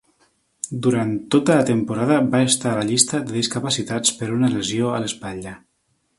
Durant 0.85 1.11
tota 1.35 1.57
la 1.59 1.65
temporada 1.67 2.17
va 2.31 2.41
estar 2.53 2.71
a 2.73 2.79
la 2.81 2.87
llista 2.93 3.21
de 3.29 3.37
discapacitats 3.37 4.17
per 4.23 4.33
una 4.39 4.53
lesió 4.57 4.91
a 4.97 5.05
l'espatlla. 5.07 5.55